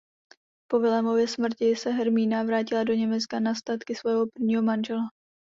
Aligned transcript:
Po 0.71 0.79
Vilémově 0.79 1.27
smrti 1.27 1.75
se 1.75 1.89
Hermína 1.89 2.43
vrátila 2.43 2.83
do 2.83 2.93
Německa 2.93 3.39
na 3.39 3.55
statky 3.55 3.95
svého 3.95 4.27
prvního 4.35 4.63
manžela. 4.63 5.01